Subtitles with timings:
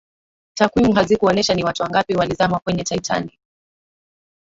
[0.57, 3.33] takwimu hazikuonesha ni watu wangapi walizama kwenye titanic